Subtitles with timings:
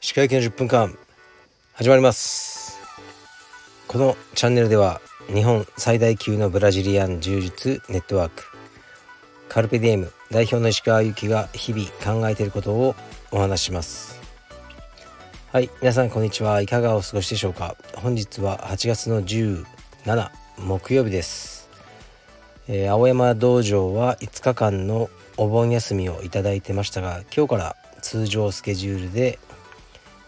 [0.00, 0.96] 歯科医の10分間
[1.74, 2.80] 始まります。
[3.86, 8.44] このチャンネルでは日本最大級のブラジリアン柔術ネットワーク
[9.50, 12.94] カルペディエム代表の石川由紀が日々考えていることを
[13.32, 14.18] お話します。
[15.52, 16.62] はい皆さんこんにちは。
[16.62, 17.76] いかがお過ごしでしょうか。
[17.96, 21.53] 本日は8月の17木曜日です、
[22.66, 29.38] えー、青山道場は5日間のお盆休みをいただいてましたが今日から通常スケジュールで、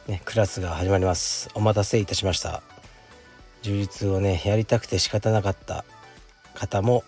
[0.07, 1.49] ね、クラスが始まります。
[1.55, 2.63] お待たせいたしました。
[3.63, 5.85] 充実をねやりたくて仕方なかった
[6.55, 7.05] 方も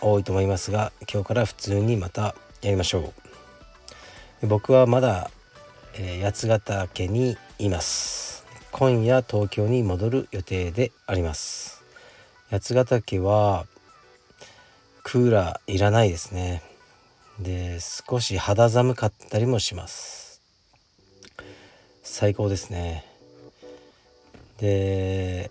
[0.00, 3.12] 多いと思いますが今日から普通にまたやりましょ
[4.42, 4.46] う。
[4.46, 5.30] 僕はまだ、
[5.94, 8.46] えー、八ヶ岳にいます。
[8.72, 11.84] 今夜東京に戻る予定であります。
[12.50, 13.66] 八ヶ岳は
[15.10, 16.62] クーラーいらないですね。
[17.40, 20.40] で少し肌寒かったりもします。
[22.04, 23.04] 最高ですね。
[24.58, 25.50] で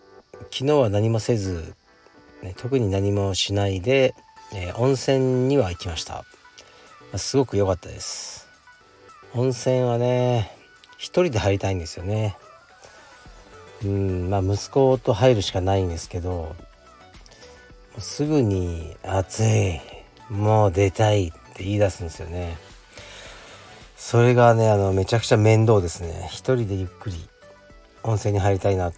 [0.49, 1.73] 昨日は何もせず、
[2.41, 4.15] ね、特に何もしないで、
[4.55, 6.23] えー、温泉には行きました、ま
[7.15, 8.47] あ、すごく良かったです。
[9.33, 10.55] 温泉はね
[10.97, 12.37] 一人で入りたいんですよね。
[13.83, 16.55] うんまあ息子と入るしかないんですけど
[17.97, 19.81] すぐに「暑い
[20.29, 22.57] もう出たい」って言い出すんですよね。
[23.97, 26.29] それがねあのめちゃくちゃ面倒ですね。
[26.31, 27.27] 一人でゆっくり
[28.03, 28.93] 温泉に入りたいな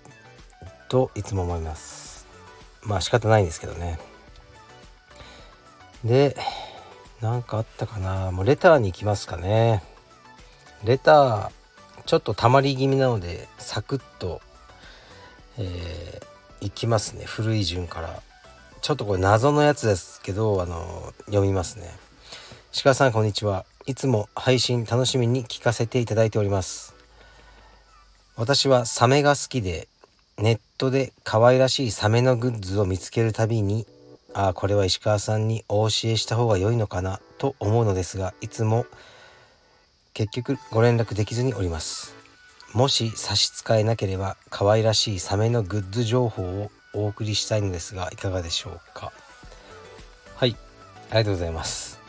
[0.89, 2.27] といつも思います。
[2.83, 3.99] まあ仕方ないんですけどね。
[6.03, 6.35] で
[7.21, 8.31] 何かあったかな。
[8.31, 9.83] もうレターに行きますかね。
[10.83, 11.51] レター
[12.05, 14.41] ちょっと溜まり気味なのでサクッと、
[15.57, 17.25] えー、いきますね。
[17.25, 18.21] 古い順から。
[18.81, 21.91] ちょっとこれ謎のやつですけどあの読みますね。
[22.83, 23.63] 鹿さんこんにちは。
[23.85, 26.95] いつも配信楽しみに聞かせていただいております。
[28.35, 29.87] 私はサメが好きで
[30.39, 33.85] ネットで可愛らしいサメのグッズを見つけるたびに
[34.33, 38.87] ああこれは石川さんにお教えした方が良いのかなと思うのですがいつも
[40.15, 42.15] 結局ご連絡できずにおります。
[42.73, 49.11] もし差し支えなければ可愛らしいサメのグッズ情報をお送りしたいのですがいかがでしょうか？
[50.35, 50.55] はい
[51.09, 51.99] ありがとうございます。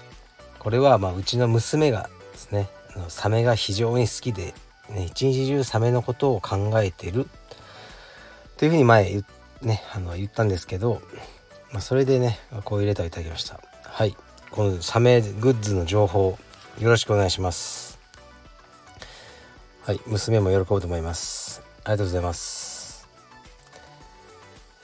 [0.58, 4.54] これはまあうちの娘がですねあのサメが非常に好きで、
[4.90, 7.28] ね、一日中サメのことを考えてる。
[8.56, 9.22] というふうに前
[9.62, 11.02] ねあの言ったんですけど、
[11.72, 13.60] まあ、それでねこういうレターをいただきました。
[13.84, 14.16] はい
[14.50, 16.38] このサメグッズの情報
[16.78, 17.98] よろしくお願いします。
[19.84, 21.62] はい娘も喜ぶと思います。
[21.84, 22.71] ありがとうございます。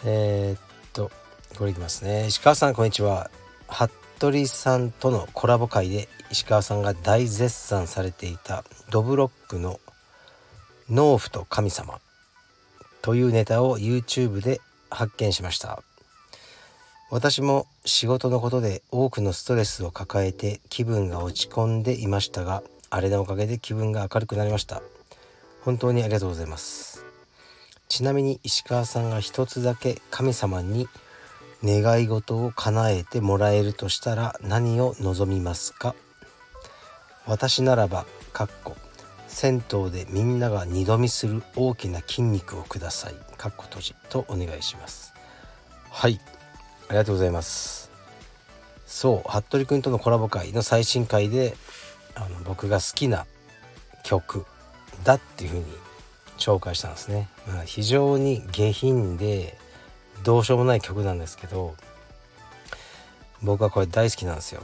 [0.05, 1.11] えー、っと
[1.57, 2.27] これいきますね。
[2.29, 3.31] 石川さんこんにちは。
[3.69, 9.79] 服部さんとのコラボ会で石川さんが大絶賛されていたドブロックの
[10.91, 12.01] 「農夫と神様」
[13.01, 14.61] というネタを YouTube で
[14.91, 15.83] 発見しました。
[17.11, 24.83] 私も仕事のことで多くのストレスを抱えて気分が落ち込んでいましたがあれのおかげで気分が明るくなりました。
[25.63, 27.08] 本当にありがとうございます。
[27.89, 30.89] ちなみに石川さんが一つだけ神様に
[31.65, 35.95] 願い事を叶えてもらえるとしたら何を望みますか？
[37.27, 38.77] 私ならばかっこ
[39.27, 43.15] 銭湯でみんなが二度見する大きな筋肉をください。
[43.37, 45.15] かっこ閉じとお願いします。
[45.91, 46.21] はい。
[46.89, 47.91] ありがとうございます。
[48.87, 51.57] そう服部君とのコラボ会の最新回で
[52.15, 53.27] あの僕が好きな
[54.05, 54.47] 曲
[55.05, 55.65] だっていうふうに
[56.39, 59.57] 紹介したんですね、まあ、非常に下品で
[60.25, 61.75] どうしようもない曲なんですけど
[63.43, 64.63] 僕はこれ大好きなんですよ。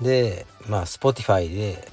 [0.00, 1.88] でまあ Spotify で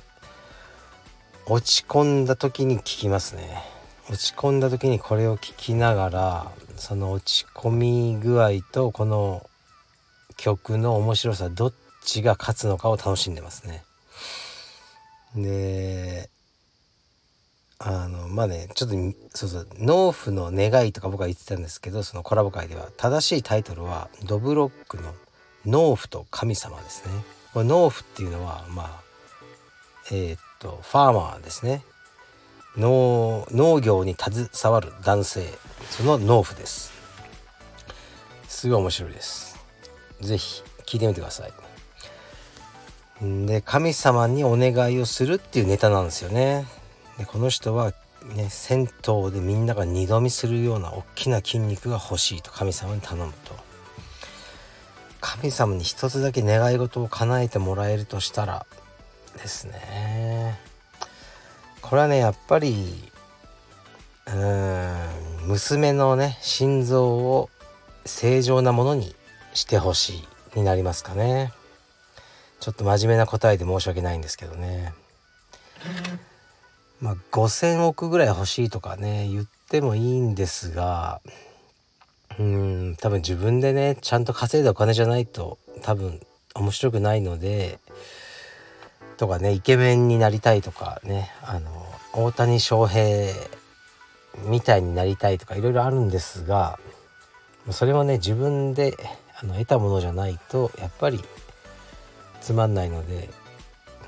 [1.45, 3.61] 落ち込んだ時に聴きますね。
[4.09, 9.49] 落ち込んだ時にこれを聴きながらその落ち込み具合とこの
[10.37, 11.73] 曲の面白さどっ
[12.03, 13.83] ちが勝つのかを楽しんでますね。
[15.35, 16.29] で
[17.85, 18.95] あのまあねちょっと
[19.33, 25.13] そうそう農夫の願いとか僕は言ってたんですけどそのコラボ会では正しいタイトルはドブロックの
[25.65, 27.11] 農夫と神様ですね。
[27.53, 29.03] これ農夫っていうのはまあ
[30.11, 31.83] えー、っとファーマーですね。
[32.77, 35.45] 農農業に携わる男性。
[35.89, 36.93] その農夫です。
[38.47, 39.59] すごい面白いです。
[40.21, 41.53] 是非聞いてみてください。
[43.45, 46.65] で神様にお願いをするっていうネタなんですよね。
[47.25, 47.93] この人は
[48.35, 53.55] ね銭湯でみんなが二度見するような大きな筋肉が欲しいと神様に頼むと。
[55.21, 58.65] 神様に一つだけ願い事を叶えてもらえるとしたら
[59.37, 60.59] ですね。
[61.81, 63.11] これはねやっぱり
[64.27, 67.49] うーん娘のね心臓を
[68.05, 69.15] 正常なものに
[69.53, 70.25] してほし
[70.55, 71.53] いになりますかね。
[72.59, 74.93] ちょっと真面目な答えで申し訳ないんですけどね。
[77.03, 81.19] まあ5,000億ぐらい欲しいとかね言ってもいいんですが
[82.39, 86.21] うん多分自分でねちゃんと稼いだお金じゃないと多分
[86.55, 87.79] 面白くないので
[89.17, 93.33] とかねイケメンになりたいとかねあの大谷翔平
[94.45, 96.79] みたいになりたいとかいろいろあるんですが
[97.69, 98.95] それもね自分で
[99.41, 101.19] あの得たものじゃないとやっぱり
[102.39, 103.29] つまんないので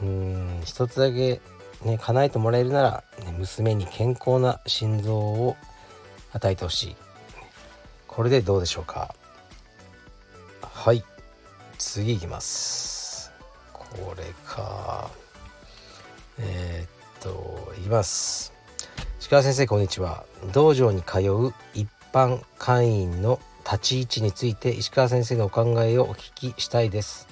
[0.01, 1.41] うん一つだけ
[1.83, 5.55] ね叶えてもらえるなら、ね、娘に健康な心臓を
[6.33, 6.95] 与えてほしい。
[8.07, 9.13] これでどうでしょうか？
[10.61, 11.03] はい。
[11.77, 13.31] 次いきます。
[13.73, 13.85] こ
[14.17, 15.09] れか。
[16.39, 18.53] えー、っといきます。
[19.29, 20.23] 鹿先生こんにちは。
[20.53, 27.27] 道場に通う一般会員の立ち位置について石川先生のお考えをお聞きしたいです。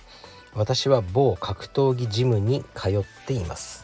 [0.56, 3.83] 私は某格闘技ジムに通っています。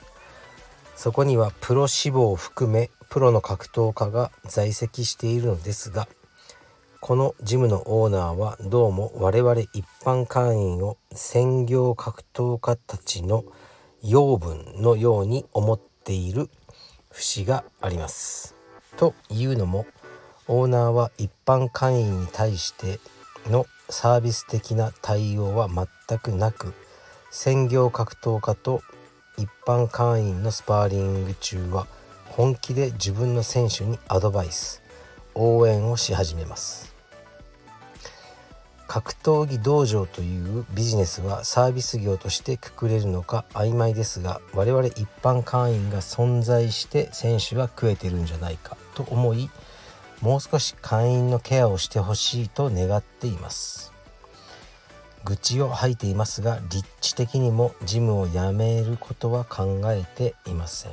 [0.99, 6.09] そこにはプロ志望を含めプロの格闘家が在籍しているのですが
[6.99, 13.45] このジムのオーナーはどうも我々一般会員を専業格闘家たちの
[14.03, 16.49] 養分のように思っている
[17.11, 18.53] 節があります。
[18.97, 19.85] というのも
[20.49, 22.99] オーナーは一般会員に対して
[23.49, 26.73] のサービス的な対応は全くなく
[27.31, 28.81] 専業格闘家と
[29.39, 31.87] 一般会員のスパーリング中は
[32.25, 34.83] 本気で自分の選手にアドバイス
[35.33, 36.93] 応援をし始めます。
[38.85, 49.49] 格闘技道場というビジネスはサービス業としてくくれるのか曖昧ですが我々一般会員が存在して選手は食えてるんじゃないかと思い
[50.21, 53.93] もう少し会員のケアをしてほしいと願っています。
[55.29, 60.91] 愚痴を吐いていますが立地的にもジムを辞めることは考えていません。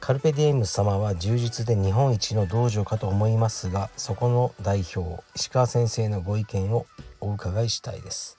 [0.00, 6.86] カルペディエム様は充実で日本一の道場かと思いますがそこの代表石川先生のご意見を
[7.20, 8.38] お伺いしたいです。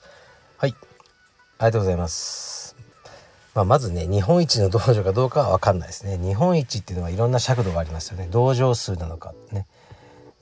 [0.56, 0.74] はい。
[1.58, 2.74] ありがとうございます。
[3.54, 6.18] まあ、まずね日本一の道場かどうかは分かんないですね。
[6.18, 8.26] 日本一っていうのはいろんな尺度がありますよね。
[8.32, 9.68] 道場数なのかね。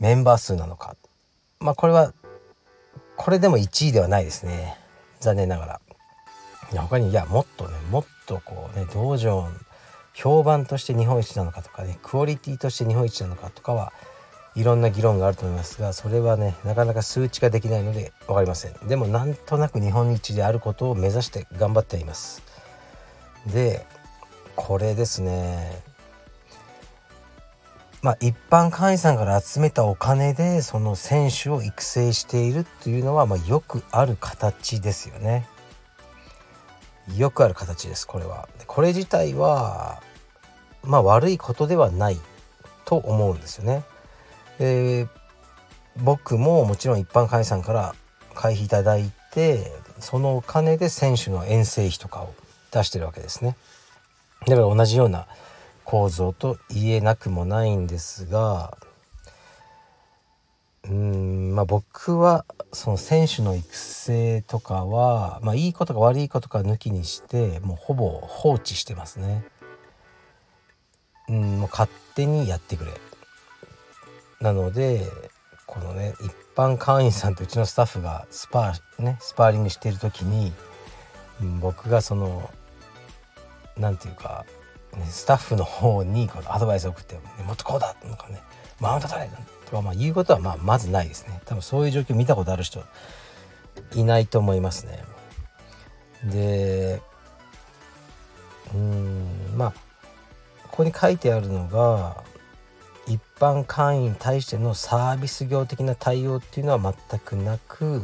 [0.01, 0.97] メンバー数なのか。
[1.61, 2.15] まあこれは
[3.17, 4.79] これでも1位ではないですね。
[5.21, 5.81] 残念ながら。
[6.75, 9.49] 他にいやもっとねもっとこうね道場
[10.15, 13.93] 評判として日本一なのかとかねクオリティとして日本一なのかとかは
[14.57, 18.89] いろんな議論があると思いますがそれはねなかなか数値化できないので分かりません。
[18.89, 22.43] でもなんとなく日本一であることを目指して頑張っています。
[23.47, 23.87] で
[24.57, 25.83] これですね。
[28.07, 35.49] まあ一般会員さんから集めたお金でその選手を育成しているっていうのはまあよくある形ですよね
[37.17, 40.01] よくある形ですこれはこれ自体は
[40.85, 42.21] まあ悪いことではない
[42.85, 43.83] と思うんですよね。
[44.61, 45.09] で
[45.97, 47.97] 僕ももちろん一般会員さんから
[48.37, 52.33] 会費いただいてそのお金で選手の遠征費とかを
[52.71, 53.57] 出してるわけですね。
[54.47, 55.27] だから同じような
[55.87, 58.77] 構造と言えなくもないんですが
[60.89, 69.45] うんまあ僕はその選手の育成とかは、まあ、いいことか悪いことか抜きにしてもうほぼ放置してますね。
[71.29, 72.93] うんもう勝手にやってくれ
[74.41, 75.07] なので
[75.67, 80.53] このね一般会員さんとうちのスタッフがスパーねスパーリングしてる時に、
[81.41, 82.49] うん、僕がその
[83.77, 84.47] 何て言うか、
[85.05, 88.43] スタッフの方にこのアドバイスを送って、「もっとこうだ!」とかね
[88.81, 89.31] 「マウント取れ!」
[89.67, 92.83] とかまあ言うことはまあまずないですね多分そういう状況見たことある人
[93.95, 95.05] いないと思いますね
[96.25, 97.03] で
[98.75, 99.73] うんまあ
[100.71, 102.23] ここに書いてあるのが
[103.07, 108.03] 一般会員に対してのサービス業的な対応っていうのは全くなくっ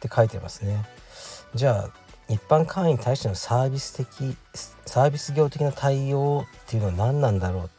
[0.00, 0.86] て書いてますね。
[1.54, 1.90] じゃあ
[2.28, 4.36] 一般会員に対してのサービス的
[4.84, 7.70] サービス業的な対応っていうのは何なんだろう？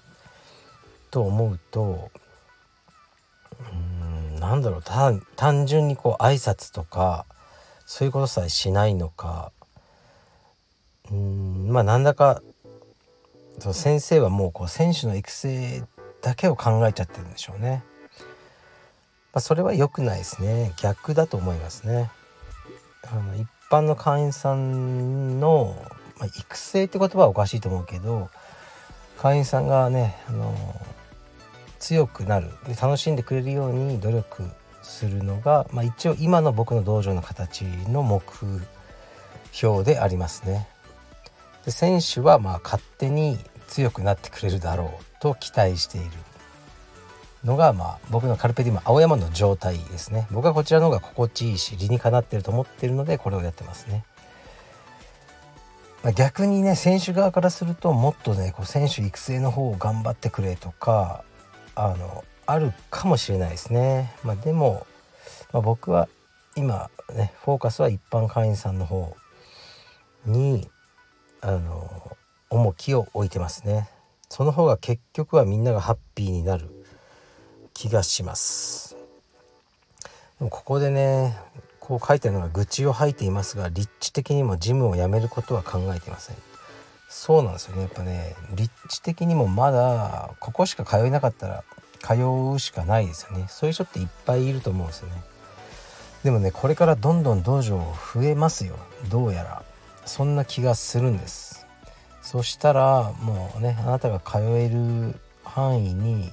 [1.12, 2.12] と思うと
[3.72, 4.82] うんなんだろう？
[4.84, 7.26] 単純にこう挨拶とか
[7.86, 9.52] そういうことさえしないのか
[11.12, 12.42] うんまあなんだか
[13.60, 15.84] その先生はもうこう選手の育成
[16.22, 17.84] だけを考えちゃってるんでしょうね。
[19.32, 22.10] まあ、それは良くないですね逆だと思いますね。
[23.12, 25.76] あの一般の会員さんの、
[26.18, 28.30] まあ、育成って言葉はおかしいと思うけど
[29.18, 30.56] 会員さんがねあの
[31.80, 34.44] 強くなるで楽しんでくれるように努力
[34.82, 38.24] するのが、まあ、一応今の僕の道場の形の目
[39.52, 40.68] 標でありますね。
[41.66, 46.12] で選手はまあ勝手に強くなってくれるだろうと期待している
[47.44, 54.04] のがまあ僕のカルペディマ青山の状態ですね僕はこちらの方が心地いいし理にかなってると思ってるのでこれをやってますね。
[56.04, 61.24] まあ、逆にね選手側からするともっとねこう選手育成の方を頑張ってくれとか
[61.76, 64.14] あのあるかもしれないですね。
[64.24, 64.88] まあ、でも、
[65.52, 66.08] まあ、僕は
[66.56, 69.16] 今ねフォーカスは一般会員さんの方
[70.26, 70.70] に
[71.42, 72.18] あの
[72.50, 73.90] 重きを置いてますね。
[74.30, 76.79] その方が結局はみんながハッピーになる
[77.80, 78.98] 気がします。
[80.38, 81.38] でもここでね
[81.80, 86.36] こう書いてあるのが愚痴を吐いていますが立地的にもジムを辞めることは考えていません。
[87.08, 87.84] そうなんですよね。
[87.84, 91.64] やっぱね立地的にもまだここしか通えなかったら
[92.00, 92.16] 通
[92.54, 93.46] うしかないですよね。
[93.48, 95.14] そういう人っていっぱいいると思うんですよね。
[96.26, 97.78] でもねこれからどんどん道場
[98.14, 98.76] 増えますよ。
[99.10, 99.64] どうやら。
[100.06, 101.66] そんな気がするんです。
[102.22, 106.30] そしたらもうねあなたが通える範囲に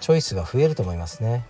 [0.00, 1.46] チョイスが増えると思いますね。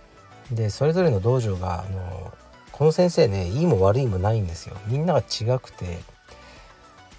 [0.51, 2.33] でそれぞれの道場があの
[2.71, 4.75] この先生ねいいも悪いもないんですよ。
[4.87, 5.99] みんなが違くて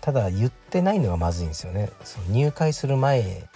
[0.01, 1.91] ただ言ってないのがまずいんですよね。
[2.05, 3.49] その入会する前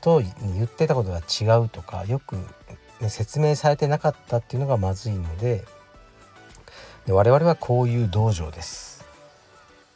[0.00, 2.36] と言ってたことが違うとかよく、
[3.00, 5.64] ね、説明されてなかったっていうのがまずいので
[7.06, 9.04] で我々はこういう道場です。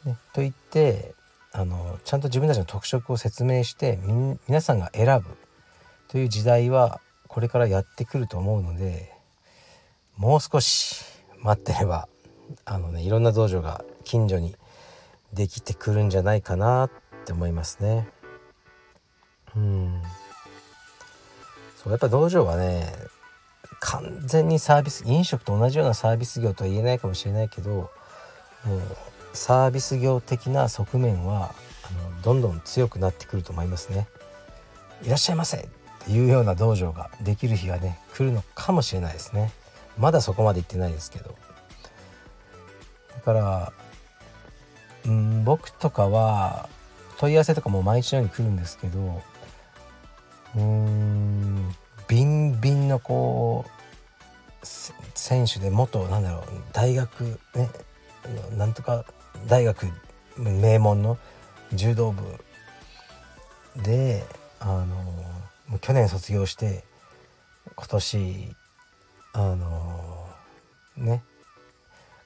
[0.05, 1.13] ね、と言って
[1.51, 3.99] あのちゃんと自分たちの特色を説明して
[4.47, 5.40] 皆さんが選ぶ。
[6.11, 6.99] という時代は
[7.29, 9.13] これからやってくると思うので
[10.17, 11.05] もう少し
[11.39, 12.09] 待ってれば
[12.65, 14.53] あのねいろんな道場が近所に
[15.31, 16.91] できてくるんじゃないかなっ
[17.25, 18.09] て思いますね。
[19.55, 20.01] うん
[21.81, 22.93] そうやっぱ道場はね
[23.79, 27.89] 完全にサービス飲食と同じようなサービス業とは言えないかもしれないけどもう
[29.31, 31.55] サービス業的な側面は
[31.89, 34.09] あのどんどん強くなってくると思いますね。
[35.03, 39.51] いらっしゃいませっいうような道場ができる日がね来るのかもしれないですね。
[39.97, 41.35] まだそこまで行ってないですけど。
[43.15, 43.73] だから
[45.05, 46.69] うん僕とかは
[47.17, 49.21] 問い合わせとかも毎日のように来るんですけど
[50.55, 51.75] うん
[52.07, 54.65] ビンビンのこう
[55.15, 56.43] 選手で元なんだろう
[56.73, 57.69] 大学ね
[58.57, 59.05] なんとか
[59.47, 59.87] 大学
[60.37, 61.17] 名門の
[61.73, 62.23] 柔道部
[63.83, 64.23] で
[64.59, 64.85] あの
[65.79, 66.83] 去年卒業して
[67.75, 68.55] 今年
[69.33, 70.27] あの
[70.97, 71.23] ね。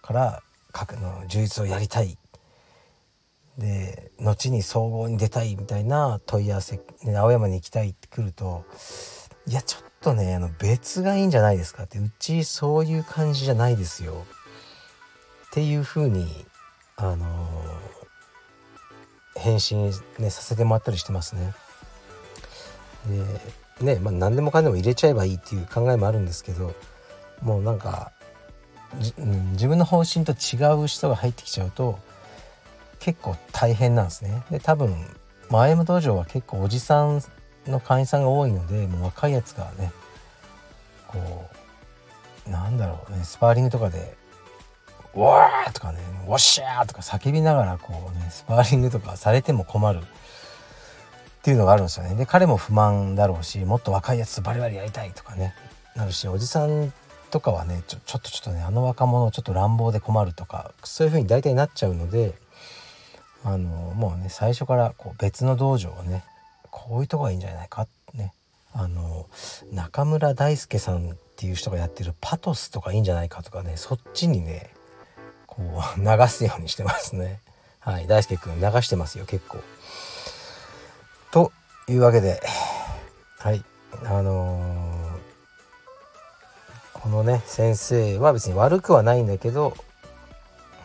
[0.06, 2.18] から各の充実をやりたい。
[3.58, 8.66] で後に総合に出たいみたいな問い合わせ、ね、青山に行きたいって来ると
[9.48, 11.84] いやちょっとねあの別がいいんじゃないですか。
[11.84, 14.26] ってうちそういう感じじゃないですよ。
[15.48, 16.28] っていうふうに
[16.98, 21.54] あのー、返信、ね、させてもらったりしてますね。
[23.80, 26.74] でねまあ何でもかんでも入れちゃえばいいっていう考えもあるんですけど
[27.42, 28.12] もうなんか
[28.98, 32.00] 自分の方針と違う人が入ってきちゃうと
[33.00, 34.44] 結構大変なんですね。
[34.50, 34.96] で多分
[35.50, 37.22] 前山道場は結構おじさん
[37.68, 39.92] の会員さんが多いのでもう若いやつがね
[41.08, 41.46] こ
[42.48, 44.16] うなんだろうねスパーリングとかで
[45.14, 50.02] 「わー!」とかね「わっしゃー!」とか叫びながらこうねスパーリングとかされても困る
[51.46, 52.16] っていうのがあるんですよね。
[52.16, 55.54] で彼も不満だろうしもっと若いやつバリバリやりたいとかね。
[55.96, 56.92] なるしおじさん
[57.30, 62.34] とかはねちょちょっとちょっとねあの若者ちょっと乱暴で困るとかそういう風に大体なっちゃうので
[63.44, 66.24] あのもうね最初からこう別の道場をね
[66.72, 68.34] こういうとこがいいんじゃないかってね。
[68.74, 69.28] あの
[69.72, 74.72] 中村大輔さんっていう人がやってるパトスとかいいんじゃないかとかねそっちにね
[75.46, 75.68] こう
[76.02, 77.40] 流すようにしてますね。
[77.82, 79.60] はい大輔くん流してますよ結構。
[81.36, 81.52] と
[81.90, 82.42] いうわけで
[83.40, 83.62] はい
[84.06, 89.76] あのー、このね先生は別に悪くはないんだけど、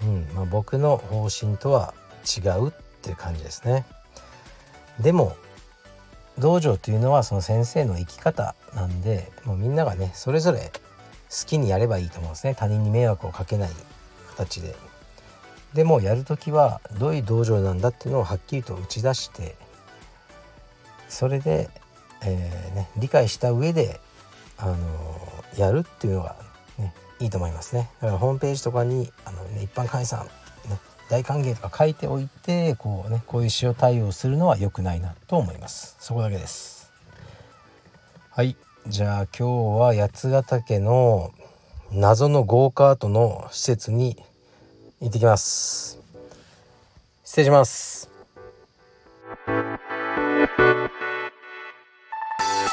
[0.02, 1.94] うんまあ、僕の方針とは
[2.26, 3.86] 違うっていう感じですね。
[4.98, 5.36] でも
[6.36, 10.72] 道場というのはその先生の生き方なんでもうみんながねそれぞれ
[11.30, 13.70] 好きにやればいいと思うんですね他人に迷惑をかけない
[14.36, 14.74] 形で。
[15.74, 19.54] でもやる時はどういう道場なんだっていうのをはっきりと打ち出して
[21.10, 21.68] それで、
[22.22, 24.00] えーね、理解した上で、
[24.56, 26.36] あのー、やるっていうのが、
[26.78, 27.90] ね、いいと思いますね。
[28.00, 30.26] だからホームページとかにあの、ね、一般会員さん、
[30.70, 35.96] ね、大歓迎とか書いておいてこうねこういう塩対応するのは良くないなと思います。
[35.98, 36.90] そこだけです。
[38.30, 38.56] はい。
[38.86, 41.32] じゃあ今日は八ヶ岳の
[41.92, 44.16] 謎のゴーカートの施設に
[45.00, 45.98] 行ってきます。
[47.24, 48.09] 失礼します。